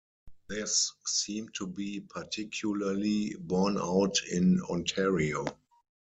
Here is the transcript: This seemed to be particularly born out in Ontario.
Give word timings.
This 0.49 0.91
seemed 1.05 1.53
to 1.53 1.67
be 1.67 1.99
particularly 1.99 3.35
born 3.39 3.77
out 3.77 4.15
in 4.31 4.59
Ontario. 4.63 5.45